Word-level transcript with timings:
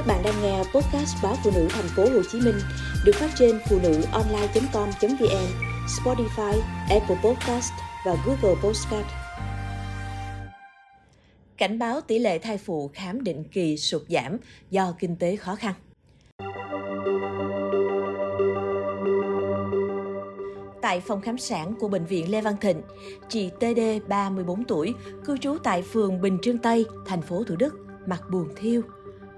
Các 0.00 0.06
bạn 0.06 0.22
đang 0.24 0.42
nghe 0.42 0.58
podcast 0.58 1.16
báo 1.22 1.36
phụ 1.44 1.50
nữ 1.54 1.68
thành 1.70 1.88
phố 1.96 2.02
Hồ 2.02 2.22
Chí 2.32 2.40
Minh 2.40 2.54
được 3.04 3.12
phát 3.14 3.30
trên 3.38 3.58
phụ 3.68 3.78
nữ 3.82 4.02
online.com.vn, 4.12 5.46
Spotify, 5.86 6.60
Apple 6.90 7.16
Podcast 7.24 7.72
và 8.06 8.16
Google 8.26 8.60
Podcast. 8.62 9.06
Cảnh 11.56 11.78
báo 11.78 12.00
tỷ 12.00 12.18
lệ 12.18 12.38
thai 12.38 12.58
phụ 12.58 12.90
khám 12.94 13.24
định 13.24 13.44
kỳ 13.52 13.76
sụt 13.76 14.02
giảm 14.08 14.36
do 14.70 14.94
kinh 14.98 15.16
tế 15.16 15.36
khó 15.36 15.54
khăn. 15.54 15.74
tại 20.82 21.00
phòng 21.00 21.20
khám 21.20 21.38
sản 21.38 21.74
của 21.80 21.88
Bệnh 21.88 22.06
viện 22.06 22.30
Lê 22.30 22.40
Văn 22.40 22.56
Thịnh, 22.60 22.82
chị 23.28 23.50
TD 23.60 24.08
34 24.08 24.64
tuổi, 24.64 24.94
cư 25.24 25.36
trú 25.36 25.56
tại 25.64 25.82
phường 25.82 26.20
Bình 26.20 26.38
Trương 26.42 26.58
Tây, 26.58 26.86
thành 27.06 27.22
phố 27.22 27.44
Thủ 27.44 27.56
Đức, 27.56 27.78
mặt 28.06 28.22
buồn 28.30 28.48
thiêu. 28.56 28.82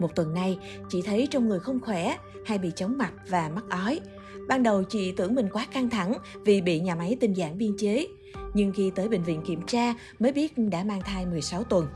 Một 0.02 0.14
tuần 0.14 0.34
nay, 0.34 0.58
chị 0.88 1.02
thấy 1.02 1.28
trong 1.30 1.48
người 1.48 1.60
không 1.60 1.80
khỏe, 1.80 2.16
hay 2.44 2.58
bị 2.58 2.72
chóng 2.76 2.98
mặt 2.98 3.12
và 3.28 3.50
mắc 3.54 3.64
ói. 3.70 4.00
Ban 4.48 4.62
đầu 4.62 4.82
chị 4.82 5.12
tưởng 5.16 5.34
mình 5.34 5.48
quá 5.52 5.66
căng 5.72 5.90
thẳng 5.90 6.14
vì 6.44 6.60
bị 6.60 6.80
nhà 6.80 6.94
máy 6.94 7.16
tinh 7.20 7.32
giản 7.32 7.58
biên 7.58 7.76
chế. 7.78 8.06
Nhưng 8.54 8.72
khi 8.72 8.90
tới 8.94 9.08
bệnh 9.08 9.22
viện 9.22 9.42
kiểm 9.46 9.66
tra 9.66 9.94
mới 10.18 10.32
biết 10.32 10.58
đã 10.58 10.84
mang 10.84 11.00
thai 11.02 11.26
16 11.26 11.64
tuần. 11.64 11.86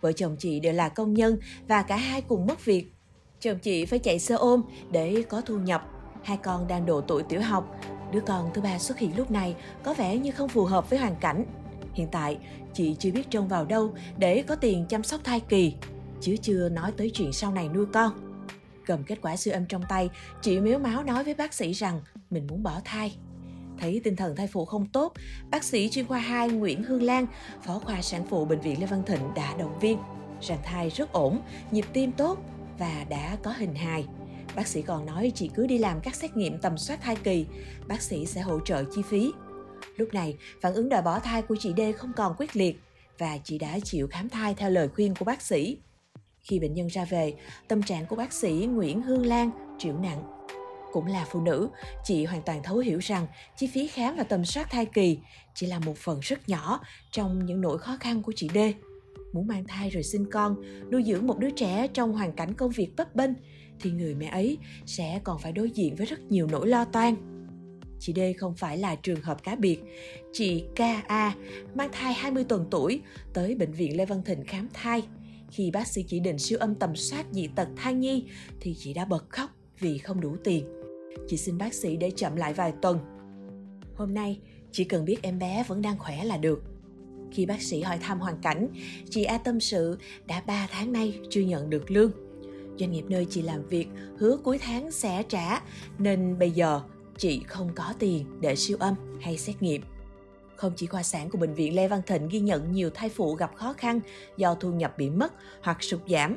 Vợ 0.00 0.12
chồng 0.12 0.36
chị 0.38 0.60
đều 0.60 0.72
là 0.72 0.88
công 0.88 1.14
nhân 1.14 1.38
và 1.68 1.82
cả 1.82 1.96
hai 1.96 2.20
cùng 2.20 2.46
mất 2.46 2.64
việc. 2.64 2.92
Chồng 3.40 3.58
chị 3.58 3.84
phải 3.84 3.98
chạy 3.98 4.18
xe 4.18 4.34
ôm 4.34 4.62
để 4.92 5.22
có 5.28 5.40
thu 5.40 5.58
nhập. 5.58 5.82
Hai 6.22 6.36
con 6.36 6.68
đang 6.68 6.86
độ 6.86 7.00
tuổi 7.00 7.22
tiểu 7.22 7.40
học. 7.40 7.76
Đứa 8.12 8.20
con 8.20 8.50
thứ 8.54 8.62
ba 8.62 8.78
xuất 8.78 8.98
hiện 8.98 9.16
lúc 9.16 9.30
này 9.30 9.56
có 9.82 9.94
vẻ 9.94 10.16
như 10.16 10.32
không 10.32 10.48
phù 10.48 10.64
hợp 10.64 10.90
với 10.90 10.98
hoàn 10.98 11.16
cảnh. 11.16 11.44
Hiện 11.92 12.08
tại, 12.12 12.38
chị 12.74 12.96
chưa 12.98 13.10
biết 13.10 13.30
trông 13.30 13.48
vào 13.48 13.64
đâu 13.64 13.94
để 14.18 14.42
có 14.42 14.54
tiền 14.54 14.86
chăm 14.88 15.02
sóc 15.02 15.20
thai 15.24 15.40
kỳ 15.40 15.74
chứ 16.20 16.36
chưa 16.42 16.68
nói 16.68 16.92
tới 16.96 17.10
chuyện 17.14 17.32
sau 17.32 17.52
này 17.52 17.68
nuôi 17.68 17.86
con. 17.92 18.12
Cầm 18.86 19.04
kết 19.04 19.18
quả 19.22 19.36
siêu 19.36 19.54
âm 19.54 19.66
trong 19.66 19.82
tay, 19.88 20.10
chị 20.42 20.60
miếu 20.60 20.78
máu 20.78 21.02
nói 21.04 21.24
với 21.24 21.34
bác 21.34 21.54
sĩ 21.54 21.72
rằng 21.72 22.00
mình 22.30 22.46
muốn 22.46 22.62
bỏ 22.62 22.80
thai. 22.84 23.16
Thấy 23.78 24.00
tinh 24.04 24.16
thần 24.16 24.36
thai 24.36 24.46
phụ 24.46 24.64
không 24.64 24.86
tốt, 24.86 25.12
bác 25.50 25.64
sĩ 25.64 25.88
chuyên 25.88 26.06
khoa 26.06 26.18
2 26.18 26.48
Nguyễn 26.48 26.82
Hương 26.82 27.02
Lan, 27.02 27.26
phó 27.62 27.78
khoa 27.78 28.02
sản 28.02 28.26
phụ 28.30 28.44
bệnh 28.44 28.60
viện 28.60 28.80
Lê 28.80 28.86
Văn 28.86 29.02
Thịnh 29.06 29.34
đã 29.34 29.56
động 29.56 29.78
viên 29.78 29.98
rằng 30.40 30.58
thai 30.64 30.88
rất 30.90 31.12
ổn, 31.12 31.40
nhịp 31.70 31.84
tim 31.92 32.12
tốt 32.12 32.38
và 32.78 33.04
đã 33.08 33.36
có 33.42 33.52
hình 33.52 33.74
hài. 33.74 34.06
Bác 34.56 34.66
sĩ 34.66 34.82
còn 34.82 35.06
nói 35.06 35.32
chị 35.34 35.50
cứ 35.54 35.66
đi 35.66 35.78
làm 35.78 36.00
các 36.00 36.14
xét 36.14 36.36
nghiệm 36.36 36.58
tầm 36.58 36.78
soát 36.78 36.98
thai 37.02 37.16
kỳ, 37.16 37.46
bác 37.88 38.02
sĩ 38.02 38.26
sẽ 38.26 38.40
hỗ 38.40 38.60
trợ 38.60 38.84
chi 38.94 39.02
phí. 39.02 39.32
Lúc 39.96 40.14
này, 40.14 40.36
phản 40.60 40.74
ứng 40.74 40.88
đòi 40.88 41.02
bỏ 41.02 41.18
thai 41.18 41.42
của 41.42 41.56
chị 41.60 41.72
D 41.76 41.80
không 41.96 42.12
còn 42.16 42.34
quyết 42.38 42.56
liệt 42.56 42.80
và 43.18 43.38
chị 43.44 43.58
đã 43.58 43.78
chịu 43.84 44.08
khám 44.10 44.28
thai 44.28 44.54
theo 44.54 44.70
lời 44.70 44.88
khuyên 44.88 45.14
của 45.14 45.24
bác 45.24 45.42
sĩ. 45.42 45.78
Khi 46.42 46.58
bệnh 46.58 46.74
nhân 46.74 46.86
ra 46.86 47.04
về, 47.04 47.34
tâm 47.68 47.82
trạng 47.82 48.06
của 48.06 48.16
bác 48.16 48.32
sĩ 48.32 48.68
Nguyễn 48.70 49.02
Hương 49.02 49.26
Lan 49.26 49.50
chuyển 49.78 50.02
nặng. 50.02 50.22
Cũng 50.92 51.06
là 51.06 51.26
phụ 51.30 51.40
nữ, 51.40 51.68
chị 52.04 52.24
hoàn 52.24 52.42
toàn 52.42 52.62
thấu 52.62 52.78
hiểu 52.78 52.98
rằng 52.98 53.26
chi 53.56 53.66
phí 53.66 53.86
khám 53.86 54.16
và 54.16 54.22
tầm 54.24 54.44
soát 54.44 54.70
thai 54.70 54.86
kỳ 54.86 55.18
chỉ 55.54 55.66
là 55.66 55.78
một 55.78 55.96
phần 55.96 56.20
rất 56.22 56.48
nhỏ 56.48 56.80
trong 57.10 57.46
những 57.46 57.60
nỗi 57.60 57.78
khó 57.78 57.96
khăn 58.00 58.22
của 58.22 58.32
chị 58.36 58.48
D. 58.54 58.58
Muốn 59.32 59.46
mang 59.46 59.64
thai 59.64 59.90
rồi 59.90 60.02
sinh 60.02 60.30
con, 60.30 60.56
nuôi 60.90 61.02
dưỡng 61.06 61.26
một 61.26 61.38
đứa 61.38 61.50
trẻ 61.50 61.86
trong 61.94 62.12
hoàn 62.12 62.32
cảnh 62.32 62.54
công 62.54 62.70
việc 62.70 62.88
bấp 62.96 63.14
bênh, 63.14 63.30
thì 63.80 63.90
người 63.90 64.14
mẹ 64.14 64.26
ấy 64.26 64.58
sẽ 64.86 65.20
còn 65.24 65.38
phải 65.38 65.52
đối 65.52 65.70
diện 65.70 65.96
với 65.96 66.06
rất 66.06 66.20
nhiều 66.20 66.46
nỗi 66.46 66.68
lo 66.68 66.84
toan. 66.84 67.14
Chị 67.98 68.12
D 68.16 68.20
không 68.38 68.54
phải 68.54 68.78
là 68.78 68.94
trường 68.94 69.22
hợp 69.22 69.42
cá 69.42 69.56
biệt. 69.56 69.78
Chị 70.32 70.64
KA 70.76 71.34
mang 71.74 71.88
thai 71.92 72.14
20 72.14 72.44
tuần 72.44 72.66
tuổi 72.70 73.00
tới 73.34 73.54
bệnh 73.54 73.72
viện 73.72 73.96
Lê 73.96 74.06
Văn 74.06 74.22
Thịnh 74.24 74.44
khám 74.44 74.68
thai– 74.74 75.02
khi 75.50 75.70
bác 75.70 75.86
sĩ 75.86 76.02
chỉ 76.02 76.20
định 76.20 76.38
siêu 76.38 76.58
âm 76.58 76.74
tầm 76.74 76.96
soát 76.96 77.26
dị 77.32 77.48
tật 77.56 77.68
thai 77.76 77.94
nhi 77.94 78.24
thì 78.60 78.74
chị 78.78 78.94
đã 78.94 79.04
bật 79.04 79.24
khóc 79.28 79.50
vì 79.78 79.98
không 79.98 80.20
đủ 80.20 80.36
tiền. 80.44 80.64
Chị 81.28 81.36
xin 81.36 81.58
bác 81.58 81.74
sĩ 81.74 81.96
để 81.96 82.10
chậm 82.10 82.36
lại 82.36 82.54
vài 82.54 82.72
tuần. 82.82 82.98
Hôm 83.94 84.14
nay, 84.14 84.40
chỉ 84.72 84.84
cần 84.84 85.04
biết 85.04 85.22
em 85.22 85.38
bé 85.38 85.64
vẫn 85.68 85.82
đang 85.82 85.98
khỏe 85.98 86.24
là 86.24 86.36
được. 86.36 86.62
Khi 87.32 87.46
bác 87.46 87.62
sĩ 87.62 87.80
hỏi 87.80 87.98
thăm 87.98 88.20
hoàn 88.20 88.38
cảnh, 88.42 88.68
chị 89.10 89.24
A 89.24 89.38
tâm 89.38 89.60
sự 89.60 89.98
đã 90.26 90.42
3 90.46 90.68
tháng 90.70 90.92
nay 90.92 91.20
chưa 91.30 91.40
nhận 91.40 91.70
được 91.70 91.90
lương. 91.90 92.12
Doanh 92.78 92.92
nghiệp 92.92 93.04
nơi 93.08 93.26
chị 93.30 93.42
làm 93.42 93.68
việc 93.68 93.88
hứa 94.18 94.36
cuối 94.36 94.58
tháng 94.58 94.90
sẽ 94.90 95.22
trả, 95.28 95.62
nên 95.98 96.38
bây 96.38 96.50
giờ 96.50 96.80
chị 97.18 97.42
không 97.46 97.70
có 97.74 97.94
tiền 97.98 98.40
để 98.40 98.56
siêu 98.56 98.76
âm 98.80 98.94
hay 99.20 99.38
xét 99.38 99.62
nghiệm. 99.62 99.82
Không 100.60 100.72
chỉ 100.76 100.86
khoa 100.86 101.02
sản 101.02 101.30
của 101.30 101.38
Bệnh 101.38 101.54
viện 101.54 101.74
Lê 101.74 101.88
Văn 101.88 102.02
Thịnh 102.06 102.28
ghi 102.28 102.40
nhận 102.40 102.72
nhiều 102.72 102.90
thai 102.90 103.08
phụ 103.08 103.34
gặp 103.34 103.50
khó 103.54 103.72
khăn 103.72 104.00
do 104.36 104.54
thu 104.54 104.72
nhập 104.72 104.98
bị 104.98 105.10
mất 105.10 105.32
hoặc 105.62 105.82
sụt 105.82 106.00
giảm. 106.08 106.36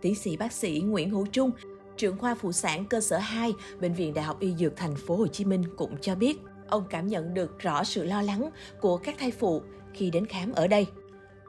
Tiến 0.00 0.14
sĩ 0.14 0.36
bác 0.36 0.52
sĩ 0.52 0.82
Nguyễn 0.84 1.10
Hữu 1.10 1.26
Trung, 1.26 1.50
trưởng 1.96 2.18
khoa 2.18 2.34
phụ 2.34 2.52
sản 2.52 2.84
cơ 2.84 3.00
sở 3.00 3.18
2, 3.18 3.52
Bệnh 3.80 3.94
viện 3.94 4.14
Đại 4.14 4.24
học 4.24 4.40
Y 4.40 4.54
Dược 4.54 4.76
Thành 4.76 4.96
phố 4.96 5.16
Hồ 5.16 5.26
Chí 5.26 5.44
Minh 5.44 5.64
cũng 5.76 5.96
cho 6.00 6.14
biết, 6.14 6.38
ông 6.68 6.84
cảm 6.90 7.06
nhận 7.06 7.34
được 7.34 7.58
rõ 7.58 7.84
sự 7.84 8.04
lo 8.04 8.22
lắng 8.22 8.50
của 8.80 8.96
các 8.96 9.14
thai 9.18 9.30
phụ 9.30 9.62
khi 9.92 10.10
đến 10.10 10.26
khám 10.26 10.52
ở 10.52 10.66
đây. 10.66 10.86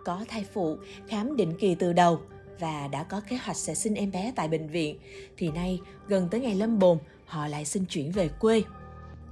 Có 0.06 0.26
thai 0.28 0.46
phụ 0.54 0.78
khám 1.08 1.36
định 1.36 1.54
kỳ 1.60 1.76
từ 1.76 1.94
đầu 1.94 2.22
và 2.60 2.88
đã 2.88 3.04
có 3.04 3.22
kế 3.30 3.38
hoạch 3.38 3.58
sẽ 3.58 3.76
sinh 3.76 3.96
em 3.96 4.12
bé 4.12 4.34
tại 4.36 4.48
bệnh 4.48 4.68
viện, 4.68 5.00
thì 5.38 5.52
nay 5.52 5.80
gần 6.08 6.28
tới 6.32 6.42
ngày 6.42 6.56
lâm 6.56 6.80
bồn, 6.80 6.98
họ 7.26 7.48
lại 7.48 7.66
xin 7.66 7.86
chuyển 7.86 8.12
về 8.12 8.30
quê. 8.40 8.64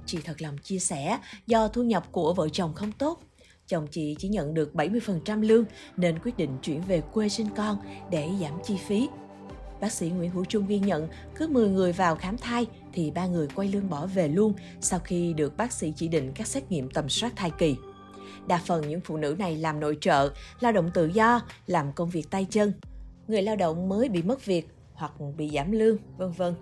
Chị 0.06 0.18
thật 0.24 0.42
lòng 0.42 0.58
chia 0.58 0.78
sẻ, 0.78 1.18
do 1.46 1.68
thu 1.68 1.82
nhập 1.82 2.12
của 2.12 2.34
vợ 2.34 2.48
chồng 2.48 2.74
không 2.74 2.92
tốt, 2.92 3.20
chồng 3.66 3.86
chị 3.90 4.16
chỉ 4.18 4.28
nhận 4.28 4.54
được 4.54 4.70
70% 4.74 5.42
lương 5.42 5.64
nên 5.96 6.18
quyết 6.18 6.36
định 6.36 6.58
chuyển 6.62 6.80
về 6.82 7.00
quê 7.00 7.28
sinh 7.28 7.48
con 7.56 7.76
để 8.10 8.30
giảm 8.40 8.52
chi 8.64 8.76
phí. 8.86 9.08
Bác 9.80 9.92
sĩ 9.92 10.10
Nguyễn 10.10 10.30
Hữu 10.30 10.44
Trung 10.44 10.66
ghi 10.66 10.78
nhận 10.78 11.08
cứ 11.34 11.48
10 11.48 11.68
người 11.68 11.92
vào 11.92 12.16
khám 12.16 12.38
thai 12.38 12.66
thì 12.92 13.10
ba 13.10 13.26
người 13.26 13.48
quay 13.54 13.68
lưng 13.68 13.90
bỏ 13.90 14.06
về 14.06 14.28
luôn 14.28 14.54
sau 14.80 14.98
khi 14.98 15.32
được 15.32 15.56
bác 15.56 15.72
sĩ 15.72 15.92
chỉ 15.96 16.08
định 16.08 16.32
các 16.34 16.46
xét 16.46 16.70
nghiệm 16.70 16.90
tầm 16.90 17.08
soát 17.08 17.32
thai 17.36 17.50
kỳ. 17.58 17.76
Đa 18.46 18.60
phần 18.66 18.88
những 18.88 19.00
phụ 19.00 19.16
nữ 19.16 19.36
này 19.38 19.56
làm 19.56 19.80
nội 19.80 19.98
trợ, 20.00 20.32
lao 20.60 20.72
động 20.72 20.90
tự 20.94 21.06
do, 21.06 21.40
làm 21.66 21.92
công 21.92 22.10
việc 22.10 22.30
tay 22.30 22.46
chân. 22.50 22.72
Người 23.28 23.42
lao 23.42 23.56
động 23.56 23.88
mới 23.88 24.08
bị 24.08 24.22
mất 24.22 24.44
việc 24.44 24.68
hoặc 24.94 25.12
bị 25.36 25.50
giảm 25.54 25.72
lương, 25.72 25.96
vân 26.16 26.30
vân. 26.30 26.54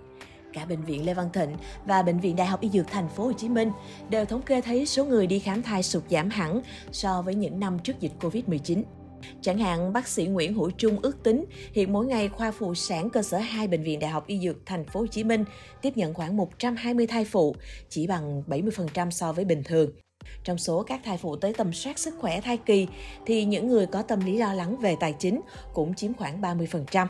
Cả 0.52 0.64
bệnh 0.64 0.84
viện 0.84 1.06
Lê 1.06 1.14
Văn 1.14 1.28
Thịnh 1.32 1.56
và 1.84 2.02
bệnh 2.02 2.20
viện 2.20 2.36
Đại 2.36 2.46
học 2.46 2.60
Y 2.60 2.68
Dược 2.68 2.86
Thành 2.86 3.08
phố 3.08 3.24
Hồ 3.24 3.32
Chí 3.32 3.48
Minh 3.48 3.70
đều 4.08 4.24
thống 4.24 4.42
kê 4.42 4.60
thấy 4.60 4.86
số 4.86 5.04
người 5.04 5.26
đi 5.26 5.38
khám 5.38 5.62
thai 5.62 5.82
sụt 5.82 6.02
giảm 6.10 6.30
hẳn 6.30 6.62
so 6.92 7.22
với 7.22 7.34
những 7.34 7.60
năm 7.60 7.78
trước 7.78 8.00
dịch 8.00 8.12
Covid-19. 8.20 8.82
Chẳng 9.42 9.58
hạn, 9.58 9.92
bác 9.92 10.08
sĩ 10.08 10.26
Nguyễn 10.26 10.54
Hữu 10.54 10.70
Trung 10.70 10.98
ước 11.02 11.22
tính 11.22 11.44
hiện 11.72 11.92
mỗi 11.92 12.06
ngày 12.06 12.28
khoa 12.28 12.50
phụ 12.50 12.74
sản 12.74 13.10
cơ 13.10 13.22
sở 13.22 13.38
2 13.38 13.68
bệnh 13.68 13.82
viện 13.82 13.98
Đại 14.00 14.10
học 14.10 14.26
Y 14.26 14.40
Dược 14.40 14.56
Thành 14.66 14.84
phố 14.84 15.00
Hồ 15.00 15.06
Chí 15.06 15.24
Minh 15.24 15.44
tiếp 15.82 15.96
nhận 15.96 16.14
khoảng 16.14 16.36
120 16.36 17.06
thai 17.06 17.24
phụ, 17.24 17.56
chỉ 17.88 18.06
bằng 18.06 18.42
70% 18.46 19.10
so 19.10 19.32
với 19.32 19.44
bình 19.44 19.62
thường. 19.64 19.90
Trong 20.44 20.58
số 20.58 20.82
các 20.82 21.00
thai 21.04 21.18
phụ 21.18 21.36
tới 21.36 21.54
tầm 21.54 21.72
soát 21.72 21.98
sức 21.98 22.14
khỏe 22.20 22.40
thai 22.40 22.56
kỳ 22.56 22.88
thì 23.26 23.44
những 23.44 23.68
người 23.68 23.86
có 23.86 24.02
tâm 24.02 24.20
lý 24.20 24.38
lo 24.38 24.54
lắng 24.54 24.76
về 24.76 24.96
tài 25.00 25.12
chính 25.18 25.40
cũng 25.74 25.94
chiếm 25.94 26.14
khoảng 26.14 26.40
30%. 26.40 27.06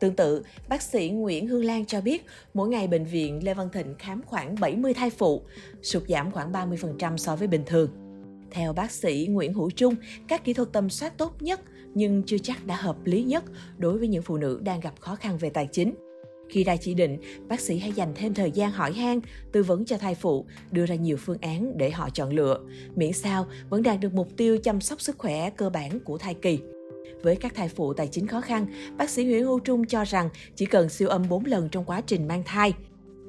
Tương 0.00 0.14
tự, 0.14 0.42
bác 0.68 0.82
sĩ 0.82 1.10
Nguyễn 1.10 1.46
Hương 1.46 1.64
Lan 1.64 1.86
cho 1.86 2.00
biết, 2.00 2.26
mỗi 2.54 2.68
ngày 2.68 2.86
bệnh 2.86 3.04
viện 3.04 3.44
Lê 3.44 3.54
Văn 3.54 3.68
Thịnh 3.72 3.94
khám 3.98 4.22
khoảng 4.26 4.54
70 4.60 4.94
thai 4.94 5.10
phụ, 5.10 5.42
sụt 5.82 6.02
giảm 6.08 6.30
khoảng 6.30 6.52
30% 6.52 7.16
so 7.16 7.36
với 7.36 7.48
bình 7.48 7.62
thường. 7.66 7.90
Theo 8.50 8.72
bác 8.72 8.90
sĩ 8.90 9.26
Nguyễn 9.30 9.52
Hữu 9.52 9.70
Trung, 9.70 9.94
các 10.28 10.44
kỹ 10.44 10.52
thuật 10.52 10.68
tầm 10.72 10.90
soát 10.90 11.18
tốt 11.18 11.42
nhất 11.42 11.60
nhưng 11.94 12.22
chưa 12.22 12.38
chắc 12.38 12.66
đã 12.66 12.76
hợp 12.76 12.96
lý 13.04 13.22
nhất 13.22 13.44
đối 13.78 13.98
với 13.98 14.08
những 14.08 14.22
phụ 14.22 14.36
nữ 14.36 14.60
đang 14.64 14.80
gặp 14.80 14.94
khó 15.00 15.14
khăn 15.14 15.38
về 15.38 15.50
tài 15.50 15.68
chính. 15.72 15.94
Khi 16.48 16.64
ra 16.64 16.76
chỉ 16.76 16.94
định, 16.94 17.18
bác 17.48 17.60
sĩ 17.60 17.78
hãy 17.78 17.92
dành 17.92 18.12
thêm 18.14 18.34
thời 18.34 18.50
gian 18.50 18.70
hỏi 18.70 18.92
han, 18.92 19.20
tư 19.52 19.62
vấn 19.62 19.84
cho 19.84 19.98
thai 19.98 20.14
phụ, 20.14 20.46
đưa 20.70 20.86
ra 20.86 20.94
nhiều 20.94 21.16
phương 21.16 21.38
án 21.40 21.78
để 21.78 21.90
họ 21.90 22.10
chọn 22.10 22.30
lựa, 22.30 22.60
miễn 22.96 23.12
sao 23.12 23.46
vẫn 23.68 23.82
đạt 23.82 24.00
được 24.00 24.14
mục 24.14 24.28
tiêu 24.36 24.58
chăm 24.58 24.80
sóc 24.80 25.00
sức 25.00 25.18
khỏe 25.18 25.50
cơ 25.50 25.70
bản 25.70 26.00
của 26.00 26.18
thai 26.18 26.34
kỳ. 26.34 26.58
Với 27.22 27.36
các 27.36 27.54
thai 27.54 27.68
phụ 27.68 27.92
tài 27.92 28.08
chính 28.08 28.26
khó 28.26 28.40
khăn, 28.40 28.66
bác 28.96 29.10
sĩ 29.10 29.24
Nguyễn 29.24 29.44
Hữu 29.44 29.58
Trung 29.58 29.84
cho 29.86 30.04
rằng 30.04 30.28
chỉ 30.54 30.66
cần 30.66 30.88
siêu 30.88 31.08
âm 31.08 31.28
4 31.28 31.44
lần 31.44 31.68
trong 31.68 31.84
quá 31.84 32.00
trình 32.00 32.28
mang 32.28 32.42
thai. 32.46 32.72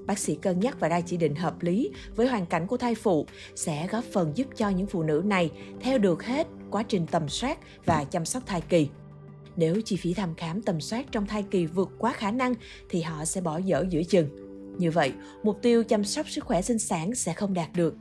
Bác 0.05 0.19
sĩ 0.19 0.35
cân 0.35 0.59
nhắc 0.59 0.79
và 0.79 0.87
ra 0.87 1.01
chỉ 1.01 1.17
định 1.17 1.35
hợp 1.35 1.63
lý 1.63 1.91
với 2.15 2.27
hoàn 2.27 2.45
cảnh 2.45 2.67
của 2.67 2.77
thai 2.77 2.95
phụ 2.95 3.25
sẽ 3.55 3.87
góp 3.87 4.03
phần 4.03 4.31
giúp 4.35 4.47
cho 4.55 4.69
những 4.69 4.87
phụ 4.87 5.03
nữ 5.03 5.23
này 5.25 5.51
theo 5.81 5.97
được 5.97 6.23
hết 6.23 6.47
quá 6.71 6.83
trình 6.83 7.05
tầm 7.11 7.29
soát 7.29 7.57
và 7.85 8.03
chăm 8.03 8.25
sóc 8.25 8.43
thai 8.45 8.61
kỳ. 8.61 8.89
Nếu 9.55 9.81
chi 9.85 9.95
phí 9.95 10.13
thăm 10.13 10.35
khám 10.35 10.61
tầm 10.61 10.81
soát 10.81 11.05
trong 11.11 11.27
thai 11.27 11.43
kỳ 11.51 11.65
vượt 11.65 11.89
quá 11.97 12.13
khả 12.13 12.31
năng 12.31 12.53
thì 12.89 13.01
họ 13.01 13.25
sẽ 13.25 13.41
bỏ 13.41 13.57
dở 13.57 13.85
giữa 13.89 14.03
chừng. 14.03 14.29
Như 14.77 14.91
vậy, 14.91 15.11
mục 15.43 15.61
tiêu 15.61 15.83
chăm 15.83 16.03
sóc 16.03 16.29
sức 16.29 16.43
khỏe 16.43 16.61
sinh 16.61 16.79
sản 16.79 17.15
sẽ 17.15 17.33
không 17.33 17.53
đạt 17.53 17.69
được 17.75 17.95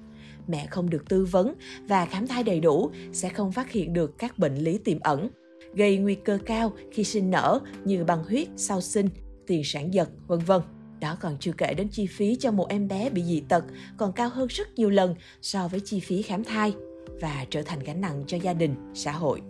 mẹ 0.48 0.66
không 0.70 0.90
được 0.90 1.08
tư 1.08 1.24
vấn 1.24 1.54
và 1.88 2.06
khám 2.06 2.26
thai 2.26 2.42
đầy 2.42 2.60
đủ 2.60 2.90
sẽ 3.12 3.28
không 3.28 3.52
phát 3.52 3.72
hiện 3.72 3.92
được 3.92 4.18
các 4.18 4.38
bệnh 4.38 4.54
lý 4.54 4.78
tiềm 4.78 5.00
ẩn 5.00 5.28
gây 5.78 5.96
nguy 5.96 6.14
cơ 6.14 6.38
cao 6.46 6.72
khi 6.92 7.04
sinh 7.04 7.30
nở 7.30 7.60
như 7.84 8.04
băng 8.04 8.24
huyết 8.24 8.48
sau 8.56 8.80
sinh, 8.80 9.08
tiền 9.46 9.62
sản 9.64 9.94
giật, 9.94 10.08
vân 10.26 10.38
vân. 10.38 10.62
Đó 11.00 11.16
còn 11.20 11.36
chưa 11.40 11.52
kể 11.52 11.74
đến 11.74 11.88
chi 11.88 12.06
phí 12.06 12.36
cho 12.40 12.50
một 12.50 12.68
em 12.68 12.88
bé 12.88 13.10
bị 13.10 13.22
dị 13.22 13.40
tật 13.48 13.64
còn 13.96 14.12
cao 14.12 14.28
hơn 14.28 14.48
rất 14.48 14.74
nhiều 14.74 14.90
lần 14.90 15.14
so 15.42 15.68
với 15.68 15.80
chi 15.80 16.00
phí 16.00 16.22
khám 16.22 16.44
thai 16.44 16.74
và 17.20 17.46
trở 17.50 17.62
thành 17.62 17.78
gánh 17.78 18.00
nặng 18.00 18.24
cho 18.26 18.36
gia 18.36 18.52
đình, 18.52 18.74
xã 18.94 19.12
hội. 19.12 19.40